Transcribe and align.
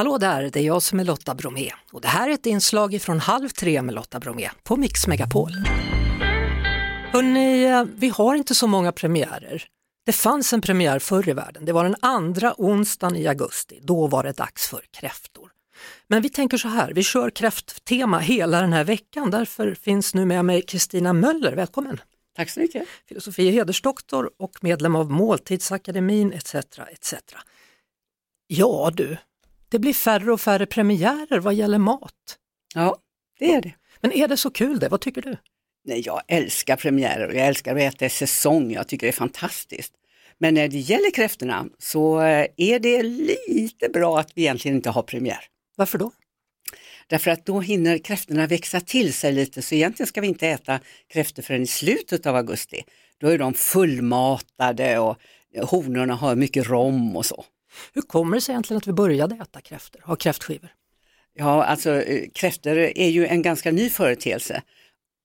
Hallå 0.00 0.18
där, 0.18 0.50
det 0.50 0.60
är 0.60 0.64
jag 0.64 0.82
som 0.82 1.00
är 1.00 1.04
Lotta 1.04 1.34
Bromé 1.34 1.70
och 1.92 2.00
det 2.00 2.08
här 2.08 2.28
är 2.28 2.32
ett 2.34 2.46
inslag 2.46 3.02
från 3.02 3.20
Halv 3.20 3.48
tre 3.48 3.82
med 3.82 3.94
Lotta 3.94 4.20
Bromé 4.20 4.50
på 4.62 4.76
Mix 4.76 5.06
Megapol. 5.06 5.50
Hörrni, 7.12 7.86
vi 7.94 8.08
har 8.08 8.34
inte 8.34 8.54
så 8.54 8.66
många 8.66 8.92
premiärer. 8.92 9.64
Det 10.06 10.12
fanns 10.12 10.52
en 10.52 10.60
premiär 10.60 10.98
förr 10.98 11.28
i 11.28 11.32
världen, 11.32 11.64
det 11.64 11.72
var 11.72 11.84
den 11.84 11.96
andra 12.00 12.54
onsdagen 12.58 13.16
i 13.16 13.26
augusti. 13.26 13.80
Då 13.82 14.06
var 14.06 14.24
det 14.24 14.32
dags 14.32 14.68
för 14.68 14.84
kräftor. 14.90 15.50
Men 16.08 16.22
vi 16.22 16.28
tänker 16.28 16.56
så 16.56 16.68
här, 16.68 16.92
vi 16.92 17.02
kör 17.02 17.30
kräfttema 17.30 18.18
hela 18.18 18.60
den 18.60 18.72
här 18.72 18.84
veckan. 18.84 19.30
Därför 19.30 19.74
finns 19.74 20.14
nu 20.14 20.24
med 20.24 20.44
mig 20.44 20.62
Kristina 20.62 21.12
Möller, 21.12 21.52
välkommen! 21.52 22.00
Tack 22.36 22.50
så 22.50 22.60
mycket! 22.60 22.88
Filosofie 23.08 23.50
hedersdoktor 23.50 24.30
och 24.38 24.64
medlem 24.64 24.96
av 24.96 25.10
Måltidsakademin 25.10 26.32
etc. 26.32 26.54
etc. 26.54 27.14
Ja 28.46 28.90
du, 28.94 29.16
det 29.70 29.78
blir 29.78 29.92
färre 29.92 30.32
och 30.32 30.40
färre 30.40 30.66
premiärer 30.66 31.38
vad 31.38 31.54
gäller 31.54 31.78
mat. 31.78 32.38
Ja, 32.74 32.96
det 33.38 33.54
är 33.54 33.62
det. 33.62 33.72
Men 34.00 34.12
är 34.12 34.28
det 34.28 34.36
så 34.36 34.50
kul 34.50 34.78
det? 34.78 34.88
Vad 34.88 35.00
tycker 35.00 35.22
du? 35.22 35.36
Nej, 35.84 36.02
jag 36.06 36.22
älskar 36.28 36.76
premiärer 36.76 37.28
och 37.28 37.34
jag 37.34 37.46
älskar 37.46 37.76
att 37.76 37.82
äta 37.82 38.06
i 38.06 38.10
säsong. 38.10 38.72
Jag 38.72 38.88
tycker 38.88 39.06
det 39.06 39.10
är 39.10 39.12
fantastiskt. 39.12 39.92
Men 40.38 40.54
när 40.54 40.68
det 40.68 40.78
gäller 40.78 41.10
kräftorna 41.10 41.66
så 41.78 42.20
eh, 42.20 42.46
är 42.56 42.78
det 42.78 43.02
lite 43.02 43.88
bra 43.88 44.18
att 44.18 44.32
vi 44.34 44.42
egentligen 44.42 44.76
inte 44.76 44.90
har 44.90 45.02
premiär. 45.02 45.44
Varför 45.76 45.98
då? 45.98 46.12
Därför 47.06 47.30
att 47.30 47.46
då 47.46 47.60
hinner 47.60 47.98
kräftorna 47.98 48.46
växa 48.46 48.80
till 48.80 49.12
sig 49.12 49.32
lite 49.32 49.62
så 49.62 49.74
egentligen 49.74 50.06
ska 50.06 50.20
vi 50.20 50.26
inte 50.26 50.48
äta 50.48 50.80
kräftor 51.08 51.42
förrän 51.42 51.62
i 51.62 51.66
slutet 51.66 52.26
av 52.26 52.36
augusti. 52.36 52.82
Då 53.18 53.28
är 53.28 53.38
de 53.38 53.54
fullmatade 53.54 54.98
och 54.98 55.16
honorna 55.62 56.14
har 56.14 56.36
mycket 56.36 56.68
rom 56.68 57.16
och 57.16 57.26
så. 57.26 57.44
Hur 57.92 58.02
kommer 58.02 58.36
det 58.36 58.40
sig 58.40 58.52
egentligen 58.52 58.78
att 58.78 58.86
vi 58.86 58.92
började 58.92 59.34
äta 59.34 59.60
kräftor, 59.60 60.00
ha 60.04 60.16
kräftskivor? 60.16 60.70
Ja, 61.34 61.64
alltså 61.64 62.02
eh, 62.02 62.28
kräftor 62.34 62.78
är 62.78 63.08
ju 63.08 63.26
en 63.26 63.42
ganska 63.42 63.72
ny 63.72 63.90
företeelse. 63.90 64.62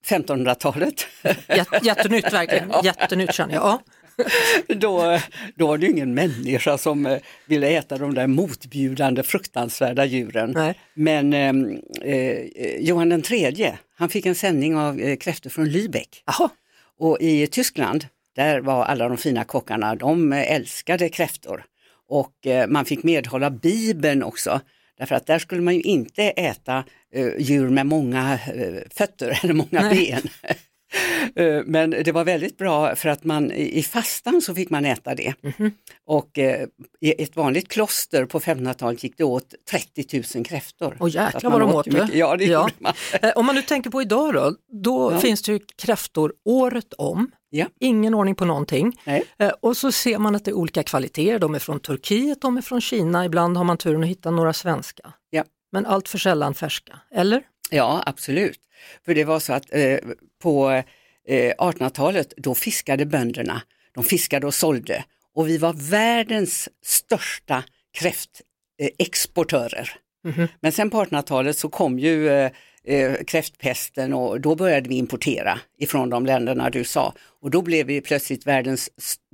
1500-talet. 0.06 1.08
Jättenytt 1.84 2.34
verkligen, 2.34 2.70
ja. 2.70 2.82
jättenytt 2.84 3.34
känner 3.34 3.54
jag. 3.54 3.64
Ja. 3.64 3.82
då, 4.68 5.20
då 5.56 5.68
var 5.68 5.78
det 5.78 5.88
ingen 5.88 6.14
människa 6.14 6.78
som 6.78 7.06
eh, 7.06 7.20
ville 7.46 7.68
äta 7.68 7.98
de 7.98 8.14
där 8.14 8.28
motbjudande 8.28 9.24
fruktansvärda 9.24 10.06
djuren. 10.06 10.52
Nej. 10.52 10.80
Men 10.94 11.34
ehm, 11.34 11.82
eh, 12.02 12.40
Johan 12.80 13.10
den 13.10 13.22
tredje, 13.22 13.78
han 13.96 14.10
fick 14.10 14.26
en 14.26 14.36
sändning 14.36 14.78
av 14.78 15.00
eh, 15.00 15.18
kräftor 15.18 15.50
från 15.50 15.66
Lübeck. 15.66 16.24
Aha. 16.26 16.50
Och 17.00 17.18
i 17.22 17.48
Tyskland, 17.48 18.08
där 18.36 18.60
var 18.60 18.86
alla 18.86 19.08
de 19.08 19.18
fina 19.18 19.44
kockarna, 19.44 19.96
de 19.96 20.34
älskade 20.34 21.10
kräftor. 21.10 21.66
Och 22.08 22.48
eh, 22.48 22.68
man 22.68 22.86
fick 22.86 23.04
medhålla 23.04 23.50
Bibeln 23.50 24.24
också. 24.24 24.62
Därför 24.98 25.16
att 25.16 25.26
där 25.26 25.40
skulle 25.40 25.62
man 25.62 25.76
ju 25.76 25.82
inte 25.82 26.24
äta 26.24 26.84
eh, 27.14 27.30
djur 27.38 27.70
med 27.70 27.86
många 27.86 28.34
eh, 28.34 28.82
fötter 28.92 29.40
eller 29.44 29.54
många 29.54 29.68
Nej. 29.72 30.12
ben. 30.12 30.56
Men 31.66 31.90
det 31.90 32.12
var 32.12 32.24
väldigt 32.24 32.58
bra 32.58 32.96
för 32.96 33.10
att 33.10 33.24
man 33.24 33.52
i 33.52 33.84
fastan 33.84 34.42
så 34.42 34.56
fick 34.56 34.70
man 34.70 34.86
äta 34.86 35.16
det. 35.16 35.34
Mm 35.44 35.54
-hmm. 35.58 35.72
Och 36.06 36.40
eh, 36.40 36.68
i 37.02 37.24
ett 37.24 37.36
vanligt 37.36 37.68
kloster 37.68 38.26
på 38.26 38.40
1500-talet 38.40 39.04
gick 39.04 39.18
det 39.18 39.24
åt 39.24 39.54
30 39.72 40.24
000 40.36 40.46
kräftor. 40.46 40.98
Och 41.00 41.10
jäklar 41.10 41.52
vad 41.52 41.62
de 41.62 41.76
åt 41.76 41.86
det. 41.86 42.10
Ja, 42.14 42.36
det 42.36 42.46
ja. 42.46 42.70
man. 42.78 42.94
Om 43.36 43.46
man 43.46 43.56
nu 43.56 43.62
tänker 43.62 43.90
på 43.90 44.02
idag 44.02 44.34
då, 44.34 44.56
då 44.84 45.12
ja. 45.12 45.20
finns 45.20 45.42
det 45.42 45.52
ju 45.52 45.60
kräftor 45.78 46.34
året 46.46 46.94
om. 46.94 47.32
Ja. 47.58 47.68
Ingen 47.80 48.14
ordning 48.14 48.36
på 48.36 48.46
någonting. 48.46 49.00
Nej. 49.04 49.24
Och 49.62 49.78
så 49.78 49.92
ser 49.92 50.18
man 50.18 50.36
att 50.36 50.46
det 50.46 50.52
är 50.52 50.56
olika 50.56 50.84
kvaliteter, 50.84 51.40
de 51.40 51.56
är 51.56 51.60
från 51.60 51.80
Turkiet, 51.80 52.42
de 52.42 52.58
är 52.58 52.62
från 52.62 52.82
Kina, 52.82 53.26
ibland 53.26 53.58
har 53.58 53.64
man 53.64 53.78
turen 53.78 54.04
att 54.04 54.10
hitta 54.10 54.32
några 54.32 54.54
svenska. 54.54 55.14
Ja. 55.30 55.44
Men 55.72 55.86
allt 55.86 56.10
för 56.10 56.18
sällan 56.18 56.54
färska, 56.54 57.00
eller? 57.12 57.44
Ja, 57.70 58.04
absolut. 58.06 58.60
För 59.06 59.16
det 59.16 59.24
var 59.24 59.40
så 59.40 59.54
att 59.54 59.66
eh, 59.74 59.98
på 60.42 60.72
eh, 61.28 61.54
1800-talet 61.58 62.34
då 62.38 62.56
fiskade 62.56 63.06
bönderna, 63.06 63.62
de 63.94 64.04
fiskade 64.04 64.48
och 64.48 64.54
sålde 64.54 65.04
och 65.36 65.50
vi 65.50 65.58
var 65.58 65.74
världens 65.74 66.70
största 66.86 67.64
kräftexportörer. 67.98 69.92
Mm 70.26 70.38
-hmm. 70.38 70.48
Men 70.60 70.72
sen 70.72 70.90
på 70.90 71.04
1800-talet 71.04 71.58
så 71.58 71.70
kom 71.70 72.00
ju 72.00 72.50
eh, 72.86 73.14
kräftpesten 73.28 74.14
och 74.14 74.42
då 74.42 74.56
började 74.56 74.90
vi 74.90 74.96
importera 74.96 75.60
ifrån 75.80 76.10
de 76.10 76.26
länderna 76.26 76.70
du 76.70 76.84
sa 76.84 77.14
och 77.42 77.52
då 77.52 77.62
blev 77.62 77.88
vi 77.88 78.02
plötsligt 78.02 78.48
världens 78.48 78.90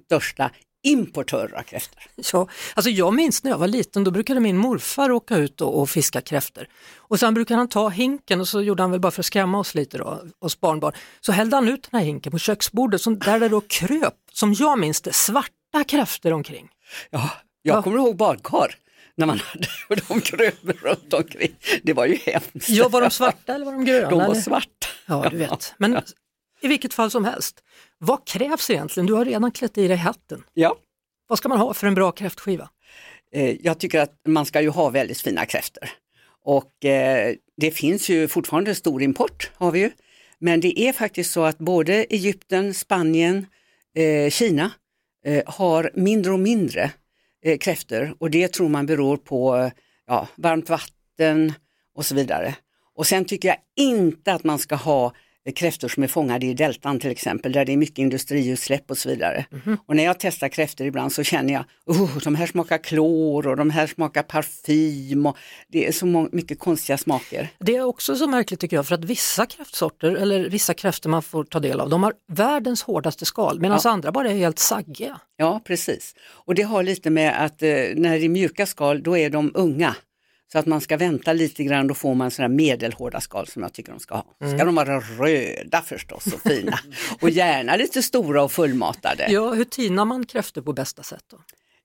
största 0.08 0.52
importör 0.84 1.54
av 1.58 1.64
kräftor. 1.64 2.04
Ja, 2.34 2.48
alltså 2.74 2.90
jag 2.90 3.14
minns 3.14 3.44
när 3.44 3.52
jag 3.52 3.58
var 3.58 3.68
liten, 3.68 4.04
då 4.04 4.12
brukade 4.12 4.40
min 4.40 4.58
morfar 4.58 5.12
åka 5.12 5.38
ut 5.38 5.62
och, 5.62 5.82
och 5.82 5.90
fiska 5.90 6.22
kräftor. 6.22 6.68
Och 6.98 7.20
sen 7.20 7.34
brukade 7.34 7.58
han 7.58 7.68
ta 7.68 7.90
hinken 7.90 8.42
och 8.42 8.48
så 8.48 8.62
gjorde 8.62 8.84
han 8.84 8.92
väl 8.92 9.00
bara 9.00 9.12
för 9.12 9.22
att 9.22 9.26
skrämma 9.26 9.60
oss 9.60 9.76
lite 9.76 9.98
då, 9.98 10.24
oss 10.40 10.60
barnbarn. 10.60 10.94
Så 11.22 11.32
hällde 11.32 11.56
han 11.56 11.68
ut 11.68 11.88
den 11.92 12.00
här 12.00 12.06
hinken 12.06 12.32
på 12.32 12.38
köksbordet 12.38 13.02
som, 13.02 13.20
där 13.20 13.40
det 13.40 13.50
då 13.50 13.62
kröp, 13.62 14.14
som 14.34 14.54
jag 14.54 14.80
minns 14.80 15.02
det, 15.02 15.14
svarta 15.14 15.84
kräftor 15.88 16.34
omkring. 16.34 16.70
Ja, 17.10 17.30
jag 17.62 17.78
ja. 17.78 17.82
kommer 17.82 17.98
ihåg 17.98 18.16
badkar 18.16 18.76
när 19.16 19.26
man 19.26 19.40
hade 19.40 19.68
de 20.08 20.22
kröp 20.22 20.84
runt 20.84 21.14
omkring. 21.14 21.56
Det 21.84 21.94
var 21.94 22.06
ju 22.06 22.16
hemskt. 22.16 22.70
Ja, 22.70 22.90
var 22.90 23.02
de 23.02 23.10
svarta 23.10 23.56
eller 23.56 23.66
var 23.66 23.74
de 23.74 23.86
gröna? 23.86 24.10
De 24.10 24.20
var 24.20 24.26
eller? 24.26 24.42
svarta. 24.42 24.88
Ja, 25.06 25.28
du 25.32 25.38
vet. 25.38 25.74
Men 25.78 26.02
i 26.62 26.68
vilket 26.68 26.94
fall 26.94 27.12
som 27.12 27.26
helst, 27.26 27.64
vad 27.98 28.28
krävs 28.28 28.70
egentligen? 28.70 29.08
Du 29.08 29.14
har 29.14 29.26
redan 29.26 29.52
klätt 29.52 29.78
i 29.78 29.88
dig 29.88 29.98
hatten. 29.98 30.44
Ja. 30.54 30.76
Vad 31.28 31.38
ska 31.38 31.50
man 31.50 31.58
ha 31.58 31.74
för 31.74 31.88
en 31.88 31.94
bra 31.94 32.12
kräftskiva? 32.12 32.70
Eh, 33.34 33.56
jag 33.62 33.80
tycker 33.80 34.00
att 34.00 34.14
man 34.28 34.46
ska 34.46 34.62
ju 34.62 34.70
ha 34.70 34.90
väldigt 34.90 35.22
fina 35.22 35.46
kräftor. 35.46 35.90
Och 36.44 36.86
eh, 36.86 37.36
det 37.58 37.72
finns 37.72 38.10
ju 38.10 38.28
fortfarande 38.28 38.76
stor 38.76 39.04
import 39.04 39.52
har 39.56 39.72
vi 39.72 39.80
ju. 39.80 39.92
Men 40.40 40.60
det 40.60 40.80
är 40.80 40.94
faktiskt 40.94 41.32
så 41.32 41.44
att 41.44 41.58
både 41.58 41.94
Egypten, 41.94 42.74
Spanien, 42.74 43.46
eh, 43.96 44.30
Kina 44.30 44.72
har 45.46 45.92
mindre 45.94 46.32
och 46.32 46.40
mindre 46.40 46.92
Eh, 47.44 47.58
kräftor 47.58 48.16
och 48.20 48.32
det 48.32 48.48
tror 48.48 48.70
man 48.70 48.86
beror 48.86 49.18
på 49.18 49.72
ja, 50.08 50.28
varmt 50.36 50.70
vatten 50.70 51.54
och 51.96 52.06
så 52.06 52.16
vidare. 52.16 52.56
Och 52.96 53.08
sen 53.08 53.26
tycker 53.26 53.48
jag 53.48 53.58
inte 53.76 54.34
att 54.34 54.44
man 54.44 54.60
ska 54.60 54.76
ha 54.76 55.14
kräftor 55.56 55.88
som 55.88 56.04
är 56.04 56.08
fångade 56.08 56.46
i 56.46 56.54
deltan 56.54 57.00
till 57.00 57.12
exempel, 57.12 57.52
där 57.52 57.66
det 57.66 57.72
är 57.74 57.78
mycket 57.78 57.98
industriutsläpp 57.98 58.92
och 58.92 58.98
så 58.98 59.10
vidare. 59.10 59.46
Mm. 59.66 59.78
Och 59.86 59.96
när 59.96 60.04
jag 60.04 60.20
testar 60.20 60.48
kräftor 60.50 60.88
ibland 60.88 61.12
så 61.12 61.24
känner 61.24 61.54
jag, 61.54 61.64
oh, 61.86 62.18
de 62.24 62.36
här 62.36 62.46
smakar 62.46 62.78
klor 62.78 63.48
och 63.48 63.58
de 63.58 63.70
här 63.70 63.88
smakar 63.88 64.24
parfym 64.24 65.26
och 65.26 65.38
det 65.68 65.88
är 65.88 65.92
så 65.92 66.06
mycket 66.32 66.60
konstiga 66.60 66.98
smaker. 66.98 67.48
Det 67.60 67.76
är 67.76 67.84
också 67.84 68.16
så 68.16 68.28
märkligt 68.28 68.60
tycker 68.60 68.76
jag, 68.76 68.88
för 68.88 68.96
att 68.96 69.06
vissa 69.06 69.46
kräftsorter, 69.46 70.16
eller 70.16 70.50
vissa 70.50 70.74
kräftor 70.74 71.10
man 71.10 71.24
får 71.24 71.44
ta 71.44 71.60
del 71.60 71.80
av, 71.80 71.90
de 71.90 72.04
har 72.04 72.14
världens 72.28 72.84
hårdaste 72.84 73.26
skal, 73.26 73.60
medan 73.60 73.80
ja. 73.84 73.90
andra 73.90 74.12
bara 74.12 74.32
är 74.32 74.36
helt 74.36 74.60
saggiga. 74.60 75.20
Ja, 75.38 75.62
precis. 75.66 76.16
Och 76.30 76.56
det 76.56 76.62
har 76.62 76.84
lite 76.84 77.10
med 77.10 77.46
att 77.46 77.62
eh, 77.62 77.70
när 77.96 78.20
det 78.20 78.26
är 78.26 78.30
mjuka 78.30 78.66
skal, 78.66 79.04
då 79.04 79.18
är 79.18 79.30
de 79.30 79.52
unga. 79.54 79.96
Så 80.52 80.60
att 80.60 80.66
man 80.66 80.82
ska 80.82 80.98
vänta 80.98 81.34
lite 81.34 81.64
grann, 81.64 81.88
då 81.88 81.94
får 81.94 82.16
man 82.16 82.32
sådana 82.32 82.56
medelhårda 82.56 83.22
skal 83.22 83.48
som 83.48 83.64
jag 83.64 83.74
tycker 83.74 83.92
de 83.92 84.00
ska 84.00 84.16
ha. 84.16 84.26
Mm. 84.42 84.58
Ska 84.58 84.66
de 84.66 84.76
vara 84.76 85.00
röda 85.00 85.82
förstås 85.82 86.28
och 86.34 86.42
fina 86.42 86.80
och 87.22 87.30
gärna 87.30 87.76
lite 87.76 88.02
stora 88.02 88.44
och 88.44 88.52
fullmatade. 88.52 89.28
Ja, 89.30 89.54
hur 89.54 89.64
tinar 89.64 90.06
man 90.06 90.26
kräftor 90.26 90.62
på 90.62 90.74
bästa 90.74 91.04
sätt 91.04 91.24
då? 91.32 91.38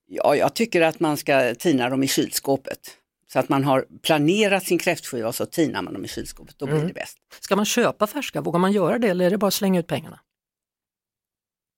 Ja, 0.06 0.36
jag 0.36 0.54
tycker 0.54 0.80
att 0.80 1.00
man 1.00 1.16
ska 1.16 1.54
tina 1.54 1.90
dem 1.90 2.02
i 2.02 2.08
kylskåpet. 2.08 2.78
Så 3.32 3.38
att 3.38 3.48
man 3.48 3.64
har 3.64 3.86
planerat 4.02 4.64
sin 4.64 4.78
kräftskiva 4.78 5.28
och 5.28 5.34
så 5.34 5.46
tinar 5.46 5.82
man 5.82 5.94
dem 5.94 6.04
i 6.04 6.08
kylskåpet, 6.08 6.58
då 6.58 6.66
blir 6.66 6.76
mm. 6.76 6.88
det 6.88 6.94
bäst. 6.94 7.18
Ska 7.40 7.56
man 7.56 7.64
köpa 7.64 8.06
färska, 8.06 8.40
vågar 8.40 8.58
man 8.58 8.72
göra 8.72 8.98
det 8.98 9.08
eller 9.08 9.26
är 9.26 9.30
det 9.30 9.38
bara 9.38 9.48
att 9.48 9.54
slänga 9.54 9.80
ut 9.80 9.86
pengarna? 9.86 10.20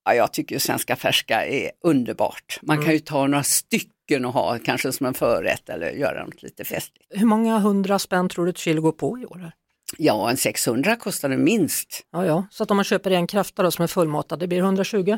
Ja, 0.05 0.15
jag 0.15 0.33
tycker 0.33 0.59
svenska 0.59 0.95
färska 0.95 1.45
är 1.45 1.71
underbart. 1.83 2.59
Man 2.61 2.75
mm. 2.75 2.85
kan 2.85 2.93
ju 2.93 2.99
ta 2.99 3.27
några 3.27 3.43
stycken 3.43 3.98
stycken 4.09 4.25
att 4.25 4.33
ha 4.33 4.59
kanske 4.59 4.91
som 4.91 5.05
en 5.05 5.13
förrätt 5.13 5.69
eller 5.69 5.91
göra 5.91 6.25
något 6.25 6.43
lite 6.43 6.63
festligt. 6.63 7.07
Hur 7.09 7.25
många 7.25 7.59
hundra 7.59 7.99
spänn 7.99 8.29
tror 8.29 8.45
du 8.45 8.49
ett 8.49 8.57
kilo 8.57 8.81
går 8.81 8.91
på 8.91 9.19
i 9.19 9.25
år? 9.25 9.51
Ja, 9.97 10.29
en 10.29 10.37
600 10.37 10.95
kostar 10.95 11.29
det 11.29 11.37
minst. 11.37 12.05
Ja, 12.11 12.25
ja, 12.25 12.47
så 12.51 12.63
att 12.63 12.71
om 12.71 12.77
man 12.77 12.83
köper 12.83 13.11
en 13.11 13.27
krafta 13.27 13.63
då 13.63 13.71
som 13.71 13.83
är 13.83 13.87
fullmatad, 13.87 14.39
det 14.39 14.47
blir 14.47 14.59
120? 14.59 15.17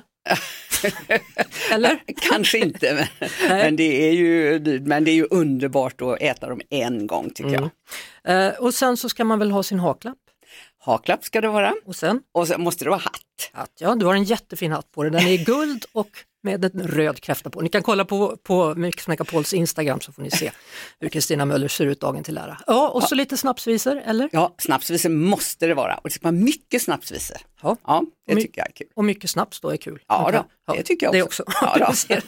Eller? 1.71 1.99
Kanske 2.29 2.57
inte, 2.57 2.93
men, 3.19 3.29
men, 3.49 3.75
det 3.75 4.09
är 4.09 4.11
ju, 4.11 4.59
men 4.85 5.03
det 5.03 5.11
är 5.11 5.15
ju 5.15 5.27
underbart 5.31 6.01
att 6.01 6.21
äta 6.21 6.49
dem 6.49 6.61
en 6.69 7.07
gång 7.07 7.29
tycker 7.29 7.57
mm. 7.57 7.69
jag. 8.23 8.47
Eh, 8.47 8.53
och 8.59 8.73
sen 8.73 8.97
så 8.97 9.09
ska 9.09 9.23
man 9.23 9.39
väl 9.39 9.51
ha 9.51 9.63
sin 9.63 9.79
haklapp? 9.79 10.17
Haklapp 10.79 11.23
ska 11.23 11.41
det 11.41 11.47
vara. 11.47 11.73
Och 11.85 11.95
sen? 11.95 12.19
Och 12.31 12.47
sen 12.47 12.61
måste 12.61 12.85
det 12.85 12.89
vara 12.89 12.99
hatt. 12.99 13.51
hatt. 13.53 13.71
Ja, 13.79 13.95
du 13.95 14.05
har 14.05 14.13
en 14.13 14.23
jättefin 14.23 14.71
hatt 14.71 14.91
på 14.91 15.03
dig. 15.03 15.11
Den 15.11 15.21
är 15.21 15.31
i 15.31 15.38
guld 15.38 15.85
och 15.91 16.09
med 16.43 16.65
en 16.65 16.88
röd 16.88 17.21
kräfta 17.21 17.49
på. 17.49 17.61
Ni 17.61 17.69
kan 17.69 17.83
kolla 17.83 18.05
på, 18.05 18.38
på 18.43 18.75
Mix 18.75 19.07
Megapols 19.07 19.53
Instagram 19.53 20.01
så 20.01 20.11
får 20.11 20.21
ni 20.21 20.31
se 20.31 20.51
hur 20.99 21.09
Kristina 21.09 21.45
Möller 21.45 21.67
ser 21.67 21.85
ut 21.85 21.99
dagen 22.01 22.23
till 22.23 22.38
ära. 22.38 22.57
Ja, 22.67 22.89
och 22.89 23.03
så 23.03 23.15
lite 23.15 23.38
snapsvisor, 23.38 24.01
eller? 24.05 24.29
Ja, 24.31 24.55
snapsvisor 24.57 25.09
måste 25.09 25.67
det 25.67 25.73
vara 25.73 25.95
och 25.95 26.03
det 26.03 26.09
ska 26.13 26.23
vara 26.23 26.31
mycket 26.31 26.81
snapsvisor. 26.81 27.38
Ja. 27.63 27.77
Ja, 27.88 28.03
det 28.27 28.35
My- 28.35 28.41
tycker 28.41 28.61
jag 28.61 28.67
är 28.67 28.73
kul. 28.73 28.88
Och 28.95 29.05
mycket 29.05 29.29
snaps 29.29 29.61
då 29.61 29.69
är 29.69 29.77
kul. 29.77 29.99
Ja, 30.07 30.45
då, 30.67 30.73
det 30.73 30.83
tycker 30.83 31.05
jag 31.05 31.13
Det 31.13 31.23
också. 31.23 31.43
också. 31.43 31.75
Ja, 31.79 31.93
ser. 31.93 32.23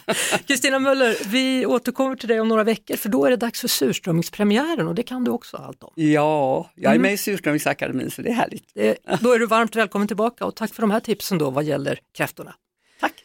Kristina 0.47 0.79
Möller, 0.79 1.17
vi 1.25 1.65
återkommer 1.65 2.15
till 2.15 2.27
dig 2.29 2.39
om 2.39 2.47
några 2.47 2.63
veckor 2.63 2.95
för 2.95 3.09
då 3.09 3.25
är 3.25 3.29
det 3.29 3.35
dags 3.37 3.61
för 3.61 3.67
surströmmingspremiären 3.67 4.87
och 4.87 4.95
det 4.95 5.03
kan 5.03 5.23
du 5.23 5.31
också 5.31 5.57
allt 5.57 5.83
om. 5.83 5.91
Ja, 5.95 6.69
jag 6.75 6.89
Mm. 6.91 7.01
är 7.01 7.03
med 7.03 7.13
i 7.13 7.17
Surströmmingsakademin 7.17 8.11
så 8.11 8.21
det 8.21 8.29
är 8.29 8.33
härligt. 8.33 8.71
Det, 8.73 8.97
då 9.21 9.31
är 9.31 9.39
du 9.39 9.45
varmt 9.45 9.75
välkommen 9.75 10.07
tillbaka 10.07 10.45
och 10.45 10.55
tack 10.55 10.73
för 10.73 10.81
de 10.81 10.91
här 10.91 10.99
tipsen 10.99 11.37
då 11.37 11.49
vad 11.49 11.63
gäller 11.63 11.99
kräftorna. 12.17 12.53